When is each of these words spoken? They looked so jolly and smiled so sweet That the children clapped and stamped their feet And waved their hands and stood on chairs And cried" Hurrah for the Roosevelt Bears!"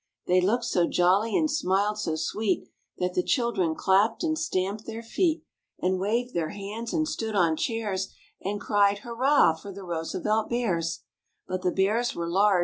They 0.25 0.41
looked 0.41 0.63
so 0.65 0.87
jolly 0.87 1.37
and 1.37 1.47
smiled 1.47 1.99
so 1.99 2.15
sweet 2.15 2.67
That 2.97 3.13
the 3.13 3.21
children 3.21 3.75
clapped 3.75 4.23
and 4.23 4.35
stamped 4.35 4.87
their 4.87 5.03
feet 5.03 5.43
And 5.77 5.99
waved 5.99 6.33
their 6.33 6.49
hands 6.49 6.91
and 6.91 7.07
stood 7.07 7.35
on 7.35 7.55
chairs 7.55 8.11
And 8.43 8.59
cried" 8.59 8.99
Hurrah 9.03 9.53
for 9.53 9.71
the 9.71 9.83
Roosevelt 9.83 10.49
Bears!" 10.49 11.01